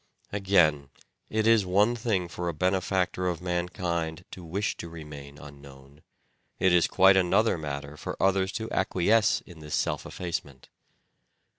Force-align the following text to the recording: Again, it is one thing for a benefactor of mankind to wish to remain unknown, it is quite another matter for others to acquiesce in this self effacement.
Again, 0.31 0.89
it 1.29 1.45
is 1.45 1.63
one 1.63 1.95
thing 1.95 2.27
for 2.27 2.49
a 2.49 2.55
benefactor 2.55 3.27
of 3.27 3.39
mankind 3.39 4.25
to 4.31 4.43
wish 4.43 4.75
to 4.77 4.89
remain 4.89 5.37
unknown, 5.37 6.01
it 6.57 6.73
is 6.73 6.87
quite 6.87 7.15
another 7.15 7.55
matter 7.55 7.95
for 7.97 8.17
others 8.19 8.51
to 8.53 8.71
acquiesce 8.73 9.41
in 9.41 9.59
this 9.59 9.75
self 9.75 10.07
effacement. 10.07 10.69